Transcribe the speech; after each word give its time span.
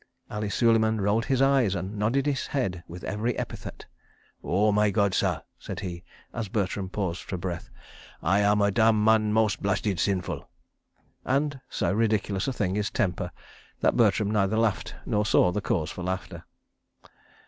."Ali 0.31 0.49
Suleiman 0.49 0.99
rolled 0.99 1.25
his 1.25 1.43
eyes 1.43 1.75
and 1.75 1.95
nodded 1.95 2.25
his 2.25 2.47
head 2.47 2.83
with 2.87 3.03
every 3.03 3.37
epithet. 3.37 3.85
"Oh, 4.43 4.71
my 4.71 4.89
God, 4.89 5.13
sah," 5.13 5.41
said 5.59 5.81
he, 5.81 6.03
as 6.33 6.47
Bertram 6.49 6.89
paused 6.89 7.21
for 7.21 7.37
breath, 7.37 7.69
"I 8.23 8.39
am 8.39 8.61
a 8.63 8.71
dam 8.71 9.03
man 9.03 9.31
mos' 9.31 9.55
blasted 9.55 9.99
sinful"—and, 9.99 11.59
so 11.69 11.93
ridiculous 11.93 12.47
a 12.47 12.51
thing 12.53 12.77
is 12.77 12.89
temper, 12.89 13.31
that 13.81 13.95
Bertram 13.95 14.31
neither 14.31 14.57
laughed 14.57 14.95
nor 15.05 15.23
saw 15.23 15.53
cause 15.61 15.91
for 15.91 16.01
laughter. 16.01 16.45